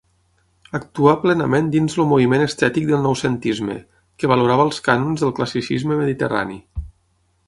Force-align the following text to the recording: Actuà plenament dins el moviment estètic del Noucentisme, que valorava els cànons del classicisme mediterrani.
Actuà 0.77 1.11
plenament 1.25 1.67
dins 1.75 1.97
el 2.03 2.07
moviment 2.13 2.45
estètic 2.45 2.87
del 2.91 3.03
Noucentisme, 3.05 3.75
que 4.23 4.31
valorava 4.35 4.65
els 4.69 4.81
cànons 4.89 5.25
del 5.25 5.35
classicisme 5.41 5.99
mediterrani. 6.05 6.59